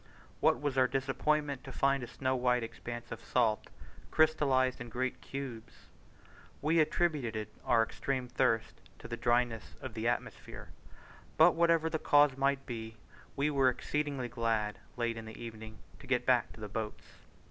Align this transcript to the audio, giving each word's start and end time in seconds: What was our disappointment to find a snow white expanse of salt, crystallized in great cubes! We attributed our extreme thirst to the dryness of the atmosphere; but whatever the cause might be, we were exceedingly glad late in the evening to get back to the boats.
What 0.39 0.59
was 0.59 0.79
our 0.79 0.87
disappointment 0.87 1.63
to 1.63 1.71
find 1.71 2.01
a 2.01 2.07
snow 2.07 2.35
white 2.35 2.63
expanse 2.63 3.11
of 3.11 3.23
salt, 3.23 3.67
crystallized 4.09 4.81
in 4.81 4.89
great 4.89 5.21
cubes! 5.21 5.89
We 6.59 6.79
attributed 6.79 7.49
our 7.63 7.83
extreme 7.83 8.27
thirst 8.27 8.81
to 8.97 9.07
the 9.07 9.15
dryness 9.15 9.75
of 9.79 9.93
the 9.93 10.07
atmosphere; 10.07 10.69
but 11.37 11.51
whatever 11.51 11.87
the 11.87 11.99
cause 11.99 12.35
might 12.35 12.65
be, 12.65 12.95
we 13.35 13.51
were 13.51 13.69
exceedingly 13.69 14.27
glad 14.27 14.79
late 14.97 15.17
in 15.17 15.25
the 15.25 15.39
evening 15.39 15.77
to 15.99 16.07
get 16.07 16.25
back 16.25 16.51
to 16.53 16.59
the 16.59 16.67
boats. 16.67 17.05